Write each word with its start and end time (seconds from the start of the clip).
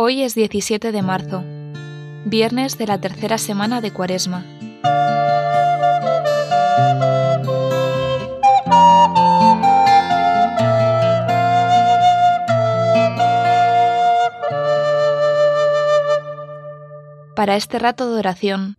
Hoy 0.00 0.22
es 0.22 0.36
17 0.36 0.92
de 0.92 1.02
marzo, 1.02 1.42
viernes 2.24 2.78
de 2.78 2.86
la 2.86 3.00
tercera 3.00 3.36
semana 3.36 3.80
de 3.80 3.90
Cuaresma. 3.90 4.44
Para 17.34 17.56
este 17.56 17.80
rato 17.80 18.12
de 18.12 18.20
oración, 18.20 18.76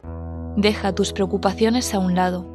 deja 0.55 0.95
tus 0.95 1.11
preocupaciones 1.11 1.93
a 1.93 1.99
un 1.99 2.15
lado. 2.15 2.45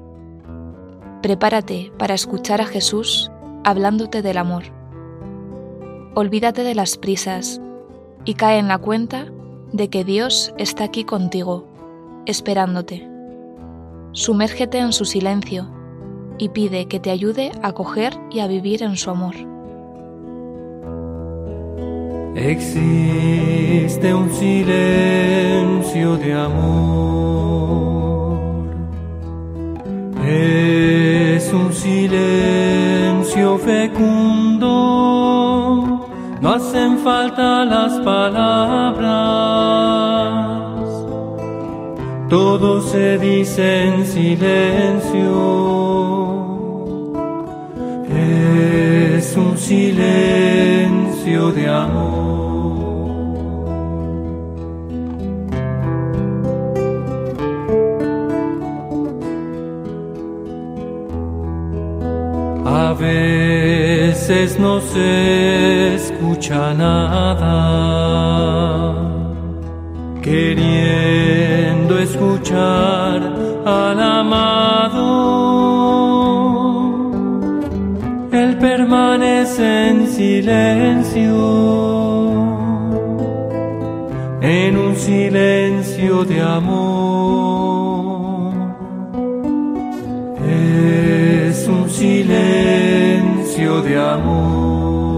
Prepárate 1.21 1.93
para 1.99 2.15
escuchar 2.15 2.63
a 2.63 2.65
Jesús 2.65 3.31
hablándote 3.63 4.23
del 4.23 4.39
amor. 4.39 4.63
Olvídate 6.15 6.63
de 6.63 6.75
las 6.75 6.97
prisas 6.97 7.61
y 8.25 8.35
cae 8.35 8.59
en 8.59 8.69
la 8.69 8.79
cuenta 8.79 9.27
de 9.73 9.89
que 9.91 10.05
Dios 10.05 10.55
está 10.59 10.85
aquí 10.85 11.05
contigo, 11.05 11.67
esperándote. 12.27 13.09
Sumérgete 14.13 14.79
en 14.79 14.93
su 14.93 15.05
silencio 15.05 15.69
y 16.39 16.51
pide 16.51 16.87
que 16.87 17.01
te 17.01 17.11
ayude 17.11 17.53
a 17.63 17.73
coger 17.73 18.17
y 18.31 18.41
a 18.41 18.47
vivir 18.47 18.83
en 18.83 18.97
su 18.97 19.11
amor. 19.11 19.35
Existe 22.37 24.13
un 24.15 24.31
silencio 24.33 26.17
de 26.17 26.33
amor. 26.33 26.75
Es 30.27 31.53
un 31.53 31.73
silencio 31.73 32.54
hacen 36.85 36.99
falta 36.99 37.65
las 37.65 37.99
palabras, 38.01 39.09
todo 42.29 42.81
se 42.83 43.19
dice 43.19 43.85
en 43.87 44.07
silencio. 44.07 45.65
Es 48.11 49.37
un 49.37 49.57
silencio 49.57 51.53
de 51.53 51.69
amor. 51.69 52.35
Veces 64.27 64.59
no 64.59 64.81
se 64.81 65.97
escucha 65.97 66.73
nada, 66.73 67.45
queriendo 70.23 71.99
escuchar 71.99 73.21
al 73.67 74.01
amado. 74.01 75.05
Él 78.33 78.57
permanece 78.57 79.89
en 79.89 80.07
silencio, 80.07 81.35
en 84.41 84.79
un 84.79 84.97
silencio 84.97 86.25
de 86.25 86.41
amor. 86.41 86.95
Es 90.49 91.69
un 91.69 91.91
silencio 91.91 92.84
de 93.57 93.97
amor. 93.97 95.15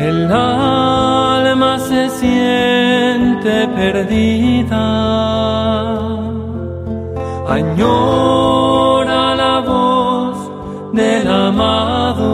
El 0.00 0.32
alma 0.32 1.78
se 1.78 2.10
siente 2.10 2.87
perdida, 3.80 4.86
añora 7.48 9.20
la 9.42 9.54
voz 9.60 10.36
del 10.92 11.26
amado, 11.48 12.30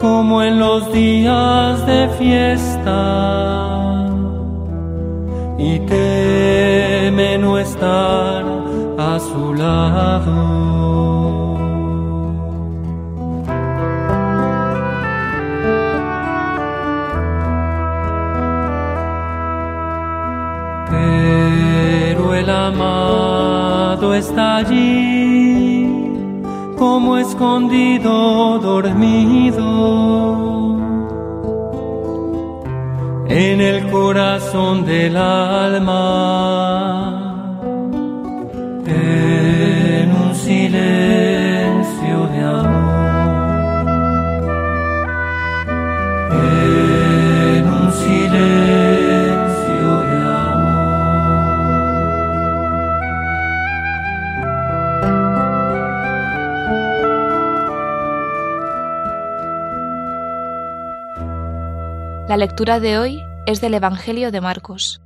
como 0.00 0.42
en 0.42 0.58
los 0.58 0.92
días 0.92 1.86
de 1.86 2.08
fiesta, 2.18 3.00
y 5.58 5.78
teme 5.80 7.38
no 7.38 7.58
estar 7.58 8.44
a 8.98 9.18
su 9.18 9.54
lado. 9.54 11.59
El 22.40 22.48
amado 22.48 24.14
está 24.14 24.56
allí, 24.56 25.86
como 26.78 27.18
escondido, 27.18 28.58
dormido, 28.58 29.66
en 33.28 33.60
el 33.60 33.90
corazón 33.90 34.86
del 34.86 35.16
alma, 35.16 36.00
en 38.86 40.10
un 40.22 40.34
silencio 40.34 42.16
de 42.32 42.40
amor, 42.42 43.10
en 47.54 47.62
un 47.68 47.92
silencio 47.92 48.79
La 62.30 62.36
lectura 62.36 62.78
de 62.78 62.96
hoy 62.96 63.18
es 63.44 63.60
del 63.60 63.74
Evangelio 63.74 64.30
de 64.30 64.40
Marcos. 64.40 65.00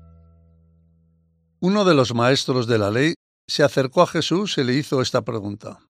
Uno 1.58 1.86
de 1.86 1.94
los 1.94 2.12
maestros 2.14 2.66
de 2.66 2.76
la 2.76 2.90
ley 2.90 3.14
se 3.48 3.62
acercó 3.62 4.02
a 4.02 4.06
Jesús 4.06 4.58
y 4.58 4.62
le 4.62 4.74
hizo 4.74 5.00
esta 5.00 5.22
pregunta. 5.22 5.88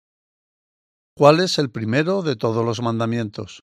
¿Cuál 1.15 1.39
es 1.39 1.57
el 1.57 1.71
primero 1.71 2.21
de 2.21 2.35
todos 2.35 2.65
los 2.65 2.81
mandamientos? 2.81 3.61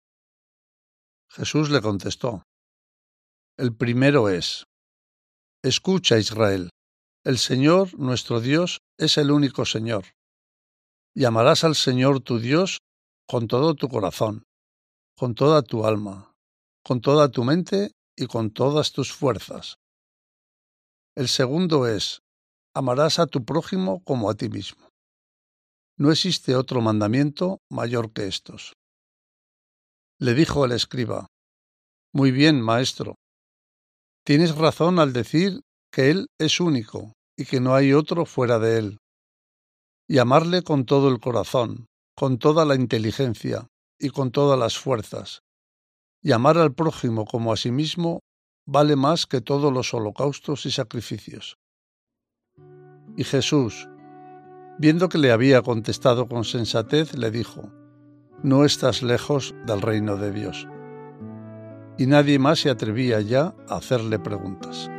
Jesús 1.29 1.69
le 1.69 1.83
contestó. 1.83 2.45
El 3.59 3.77
primero 3.77 4.31
es, 4.31 4.65
Escucha 5.63 6.17
Israel, 6.17 6.71
el 7.27 7.37
Señor 7.37 7.93
nuestro 7.99 8.41
Dios 8.41 8.79
es 8.99 9.19
el 9.19 9.31
único 9.31 9.67
Señor. 9.67 10.07
Y 11.15 11.27
amarás 11.27 11.65
al 11.65 11.75
Señor 11.75 12.21
tu 12.21 12.39
Dios 12.39 12.79
con 13.29 13.49
todo 13.49 13.75
tu 13.75 13.91
corazón, 13.91 14.45
con 15.15 15.35
toda 15.35 15.61
tu 15.61 15.85
alma, 15.85 16.30
con 16.85 17.01
toda 17.01 17.31
tu 17.31 17.45
mente 17.45 17.93
y 18.17 18.27
con 18.27 18.51
todas 18.51 18.93
tus 18.93 19.13
fuerzas. 19.13 19.77
El 21.17 21.29
segundo 21.29 21.87
es, 21.87 22.23
amarás 22.75 23.19
a 23.19 23.27
tu 23.27 23.45
prójimo 23.45 24.03
como 24.05 24.31
a 24.31 24.35
ti 24.35 24.49
mismo. 24.49 24.89
No 25.99 26.11
existe 26.11 26.57
otro 26.57 26.81
mandamiento 26.81 27.59
mayor 27.71 28.13
que 28.13 28.27
estos. 28.27 28.75
Le 30.19 30.35
dijo 30.35 30.65
el 30.65 30.73
escriba, 30.73 31.27
Muy 32.13 32.31
bien, 32.31 32.61
maestro. 32.61 33.17
Tienes 34.25 34.55
razón 34.55 34.99
al 34.99 35.13
decir 35.13 35.61
que 35.93 36.11
Él 36.11 36.27
es 36.39 36.61
único 36.61 37.13
y 37.37 37.45
que 37.45 37.61
no 37.61 37.75
hay 37.75 37.93
otro 37.93 38.25
fuera 38.25 38.59
de 38.59 38.79
Él. 38.79 38.99
Y 40.09 40.19
amarle 40.19 40.63
con 40.63 40.87
todo 40.87 41.09
el 41.09 41.21
corazón, 41.21 41.87
con 42.17 42.39
toda 42.39 42.65
la 42.65 42.75
inteligencia 42.75 43.67
y 43.99 44.11
con 44.11 44.31
todas 44.31 44.59
las 44.59 44.79
fuerzas, 44.79 45.41
y 46.23 46.33
amar 46.33 46.59
al 46.59 46.75
prójimo 46.75 47.25
como 47.25 47.53
a 47.53 47.57
sí 47.57 47.71
mismo 47.71 48.21
vale 48.67 48.97
más 48.97 49.27
que 49.27 49.41
todos 49.41 49.73
los 49.73 49.93
holocaustos 49.95 50.67
y 50.67 50.71
sacrificios. 50.71 51.59
Y 53.17 53.25
Jesús, 53.25 53.89
viendo 54.79 55.09
que 55.09 55.19
le 55.19 55.33
había 55.33 55.63
contestado 55.63 56.29
con 56.29 56.45
sensatez, 56.45 57.17
le 57.17 57.31
dijo, 57.31 57.71
No 58.43 58.65
estás 58.65 59.03
lejos 59.03 59.55
del 59.67 59.83
reino 59.83 60.17
de 60.17 60.33
Dios. 60.33 60.69
Y 61.99 62.07
nadie 62.07 62.39
más 62.39 62.61
se 62.61 62.71
atrevía 62.71 63.21
ya 63.21 63.55
a 63.69 63.77
hacerle 63.77 64.19
preguntas. 64.19 64.91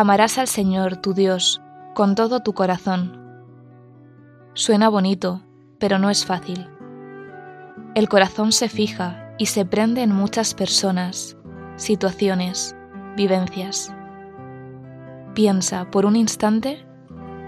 Amarás 0.00 0.38
al 0.38 0.48
Señor, 0.48 0.96
tu 0.96 1.12
Dios, 1.12 1.60
con 1.94 2.14
todo 2.14 2.40
tu 2.40 2.54
corazón. 2.54 3.20
Suena 4.54 4.88
bonito, 4.88 5.42
pero 5.78 5.98
no 5.98 6.08
es 6.08 6.24
fácil. 6.24 6.70
El 7.94 8.08
corazón 8.08 8.52
se 8.52 8.70
fija 8.70 9.34
y 9.36 9.44
se 9.44 9.66
prende 9.66 10.00
en 10.00 10.14
muchas 10.14 10.54
personas, 10.54 11.36
situaciones, 11.76 12.74
vivencias. 13.14 13.94
Piensa 15.34 15.90
por 15.90 16.06
un 16.06 16.16
instante 16.16 16.82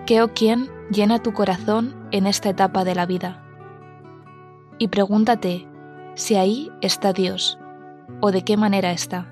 qué 0.05 0.21
o 0.21 0.35
quién 0.35 0.69
llena 0.91 1.23
tu 1.23 1.33
corazón 1.33 2.07
en 2.11 2.27
esta 2.27 2.51
etapa 2.51 2.85
de 2.85 2.95
la 2.95 3.07
vida. 3.07 3.43
Y 4.77 4.89
pregúntate 4.89 5.67
si 6.17 6.35
ahí 6.35 6.71
está 6.83 7.15
Dios 7.15 7.59
o 8.21 8.31
de 8.31 8.45
qué 8.45 8.59
manera 8.59 8.93
está. 8.93 9.27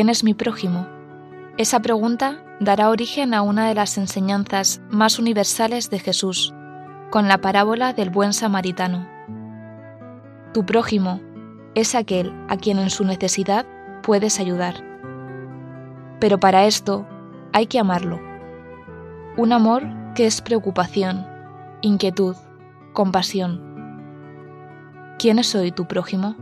¿Quién 0.00 0.08
es 0.08 0.24
mi 0.24 0.32
prójimo? 0.32 0.86
Esa 1.58 1.80
pregunta 1.80 2.42
dará 2.58 2.88
origen 2.88 3.34
a 3.34 3.42
una 3.42 3.68
de 3.68 3.74
las 3.74 3.98
enseñanzas 3.98 4.80
más 4.88 5.18
universales 5.18 5.90
de 5.90 5.98
Jesús, 5.98 6.54
con 7.10 7.28
la 7.28 7.42
parábola 7.42 7.92
del 7.92 8.08
buen 8.08 8.32
samaritano. 8.32 9.06
Tu 10.54 10.64
prójimo 10.64 11.20
es 11.74 11.94
aquel 11.94 12.32
a 12.48 12.56
quien 12.56 12.78
en 12.78 12.88
su 12.88 13.04
necesidad 13.04 13.66
puedes 14.02 14.40
ayudar. 14.40 14.82
Pero 16.18 16.40
para 16.40 16.64
esto 16.64 17.06
hay 17.52 17.66
que 17.66 17.78
amarlo. 17.78 18.18
Un 19.36 19.52
amor 19.52 19.82
que 20.14 20.24
es 20.24 20.40
preocupación, 20.40 21.26
inquietud, 21.82 22.36
compasión. 22.94 23.60
¿Quién 25.18 25.38
es 25.38 25.54
hoy 25.54 25.72
tu 25.72 25.86
prójimo? 25.86 26.36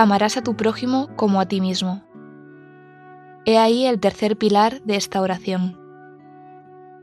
Amarás 0.00 0.38
a 0.38 0.42
tu 0.42 0.56
prójimo 0.56 1.14
como 1.14 1.42
a 1.42 1.46
ti 1.46 1.60
mismo. 1.60 2.02
He 3.44 3.58
ahí 3.58 3.84
el 3.84 4.00
tercer 4.00 4.38
pilar 4.38 4.80
de 4.80 4.96
esta 4.96 5.20
oración. 5.20 5.78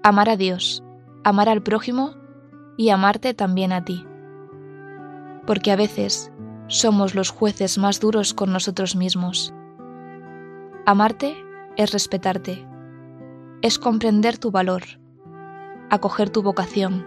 Amar 0.01 0.29
a 0.31 0.35
Dios, 0.35 0.83
amar 1.23 1.47
al 1.47 1.61
prójimo 1.61 2.15
y 2.75 2.89
amarte 2.89 3.35
también 3.35 3.71
a 3.71 3.85
ti. 3.85 4.03
Porque 5.45 5.71
a 5.71 5.75
veces 5.75 6.31
somos 6.65 7.13
los 7.13 7.29
jueces 7.29 7.77
más 7.77 7.99
duros 7.99 8.33
con 8.33 8.51
nosotros 8.51 8.95
mismos. 8.95 9.53
Amarte 10.87 11.37
es 11.75 11.93
respetarte, 11.93 12.67
es 13.61 13.77
comprender 13.77 14.39
tu 14.39 14.49
valor, 14.49 14.81
acoger 15.91 16.31
tu 16.31 16.41
vocación, 16.41 17.05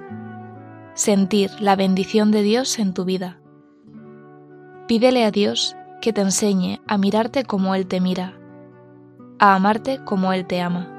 sentir 0.94 1.50
la 1.59 1.75
bendición 1.75 2.30
de 2.30 2.42
Dios 2.42 2.78
en 2.78 2.94
tu 2.94 3.04
vida. 3.04 3.40
Pídele 4.87 5.25
a 5.25 5.32
Dios 5.32 5.76
que 6.00 6.12
te 6.12 6.21
enseñe 6.23 6.80
a 6.87 6.99
mirarte 6.99 7.45
como 7.45 7.75
Él 7.75 7.87
te 7.87 8.00
mira, 8.00 8.35
a 9.38 9.54
amarte 9.54 10.00
como 10.04 10.33
Él 10.33 10.47
te 10.47 10.61
ama. 10.61 10.89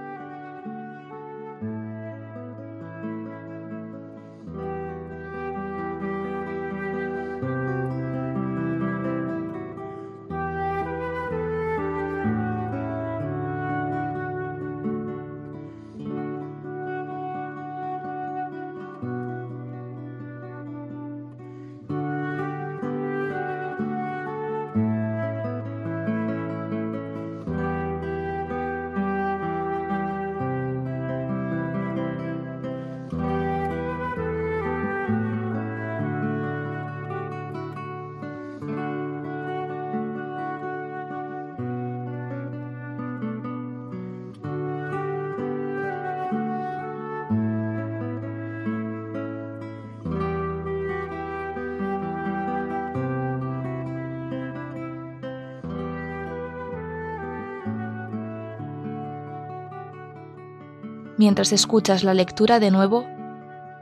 Mientras 61.21 61.51
escuchas 61.51 62.03
la 62.03 62.15
lectura 62.15 62.59
de 62.59 62.71
nuevo, 62.71 63.05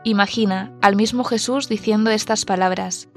imagina 0.03 0.74
al 0.81 0.98
mismo 0.98 1.24
Jesús 1.24 1.69
diciendo 1.69 2.10
estas 2.10 2.43
palabras 2.43 3.08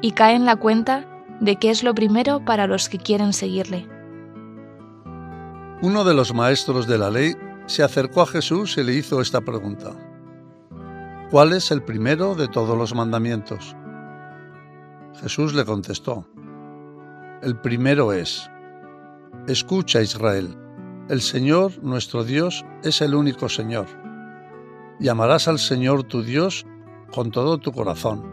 y 0.00 0.12
cae 0.12 0.36
en 0.36 0.44
la 0.44 0.54
cuenta 0.54 1.08
de 1.40 1.56
que 1.56 1.70
es 1.70 1.82
lo 1.82 1.92
primero 1.92 2.44
para 2.44 2.68
los 2.68 2.88
que 2.88 2.98
quieren 2.98 3.32
seguirle. 3.32 3.88
Uno 5.82 6.04
de 6.04 6.14
los 6.14 6.32
maestros 6.32 6.86
de 6.86 6.98
la 6.98 7.10
ley 7.10 7.34
se 7.66 7.82
acercó 7.82 8.22
a 8.22 8.26
Jesús 8.28 8.78
y 8.78 8.84
le 8.84 8.94
hizo 8.94 9.20
esta 9.20 9.40
pregunta. 9.40 9.90
¿Cuál 11.28 11.52
es 11.52 11.72
el 11.72 11.82
primero 11.82 12.36
de 12.36 12.46
todos 12.46 12.78
los 12.78 12.94
mandamientos? 12.94 13.74
Jesús 15.20 15.52
le 15.52 15.64
contestó, 15.64 16.24
El 17.42 17.58
primero 17.60 18.12
es, 18.12 18.48
Escucha 19.48 20.00
Israel, 20.00 20.56
el 21.08 21.22
Señor 21.22 21.82
nuestro 21.82 22.22
Dios 22.22 22.66
es 22.82 23.00
el 23.00 23.14
único 23.14 23.48
Señor. 23.48 23.86
Y 25.00 25.08
amarás 25.08 25.48
al 25.48 25.58
Señor 25.58 26.02
tu 26.02 26.22
Dios 26.22 26.66
con 27.14 27.30
todo 27.30 27.56
tu 27.56 27.72
corazón, 27.72 28.30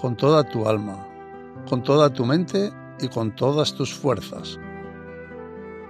con 0.00 0.16
toda 0.16 0.44
tu 0.44 0.68
alma, 0.68 1.04
con 1.68 1.82
toda 1.82 2.12
tu 2.12 2.24
mente 2.24 2.72
y 3.00 3.08
con 3.08 3.34
todas 3.34 3.74
tus 3.74 3.92
fuerzas. 3.92 4.56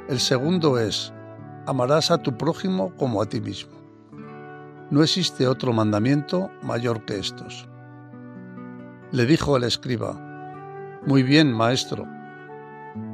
El 0.08 0.18
segundo 0.18 0.78
es, 0.78 1.12
amarás 1.66 2.10
a 2.10 2.22
tu 2.22 2.34
prójimo 2.38 2.94
como 2.96 3.20
a 3.20 3.26
ti 3.26 3.42
mismo. 3.42 3.76
No 4.90 5.02
existe 5.02 5.46
otro 5.46 5.74
mandamiento 5.74 6.50
mayor 6.62 7.04
que 7.04 7.18
estos. 7.18 7.68
Le 9.12 9.26
dijo 9.26 9.54
el 9.58 9.64
escriba, 9.64 10.18
Muy 11.04 11.22
bien, 11.22 11.52
maestro, 11.52 12.06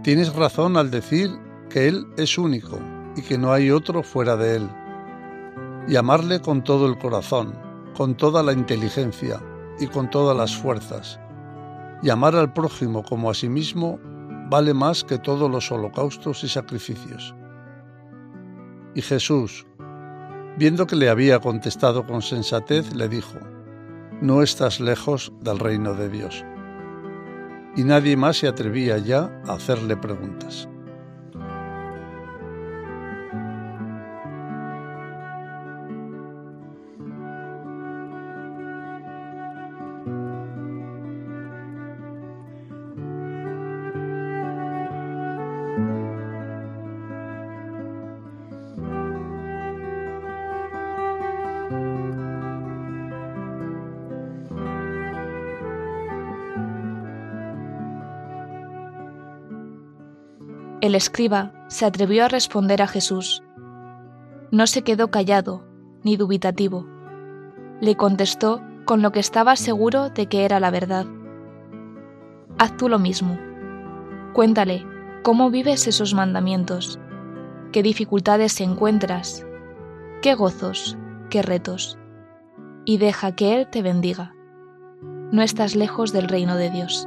tienes 0.05 0.33
razón 0.37 0.77
al 0.77 0.93
decir 0.93 1.31
que 1.69 1.89
Él 1.89 2.07
es 2.17 2.39
único 2.39 2.79
y 3.17 3.23
que 3.23 3.39
no 3.39 3.53
hay 3.53 3.71
otro 3.71 4.03
fuera 4.03 4.37
de 4.37 4.57
Él. 4.57 4.71
Y 5.89 5.97
amarle 5.97 6.41
con 6.41 6.63
todo 6.63 6.87
el 6.87 6.97
corazón, 6.99 7.55
con 7.97 8.17
toda 8.17 8.43
la 8.43 8.53
inteligencia 8.53 9.41
y 9.79 9.87
con 9.87 10.11
todas 10.11 10.37
las 10.37 10.57
fuerzas. 10.57 11.19
Y 12.03 12.11
amar 12.11 12.35
al 12.37 12.53
prójimo 12.53 13.03
como 13.03 13.31
a 13.31 13.35
sí 13.35 13.49
mismo 13.49 13.99
vale 14.51 14.75
más 14.75 15.05
que 15.05 15.19
todos 15.19 15.51
los 15.51 15.71
holocaustos 15.71 16.45
y 16.45 16.49
sacrificios. 16.49 17.35
Y 18.95 19.03
Jesús, 19.03 19.67
viendo 20.59 20.87
que 20.87 20.97
le 20.97 21.09
había 21.09 21.39
contestado 21.39 22.07
con 22.07 22.23
sensatez, 22.23 22.95
le 22.95 23.09
dijo, 23.09 23.39
No 24.21 24.43
estás 24.43 24.81
lejos 24.81 25.33
del 25.41 25.59
reino 25.59 25.95
de 25.95 26.09
Dios. 26.09 26.45
Y 27.77 27.85
nadie 27.85 28.17
más 28.17 28.37
se 28.37 28.49
atrevía 28.49 28.99
ya 28.99 29.31
a 29.47 29.55
hacerle 29.55 29.97
preguntas. 29.97 30.69
El 60.83 60.97
escriba 60.97 61.53
se 61.69 61.87
atrevió 61.87 62.25
a 62.25 62.29
responder 62.29 62.83
a 62.83 62.89
Jesús. 62.89 63.45
No 64.51 64.67
se 64.67 64.83
quedó 64.83 65.13
callado 65.13 65.65
ni 66.03 66.17
dubitativo. 66.17 66.89
Le 67.81 67.97
contestó 67.97 68.61
con 68.85 69.01
lo 69.01 69.13
que 69.13 69.21
estaba 69.21 69.55
seguro 69.55 70.11
de 70.11 70.27
que 70.27 70.45
era 70.45 70.59
la 70.59 70.73
verdad. 70.73 71.07
Haz 72.59 72.77
tú 72.77 72.89
lo 72.89 72.99
mismo. 72.99 73.39
Cuéntale 74.33 74.85
cómo 75.23 75.51
vives 75.51 75.87
esos 75.87 76.15
mandamientos, 76.15 76.99
qué 77.71 77.85
dificultades 77.85 78.61
encuentras, 78.61 79.47
qué 80.21 80.35
gozos, 80.35 80.99
qué 81.31 81.43
retos, 81.43 81.97
y 82.85 82.99
deja 82.99 83.37
que 83.37 83.55
Él 83.55 83.69
te 83.71 83.83
bendiga. 83.83 84.35
No 85.31 85.43
estás 85.43 85.77
lejos 85.77 86.13
del 86.13 86.27
reino 86.27 86.57
de 86.57 86.71
Dios. 86.71 87.07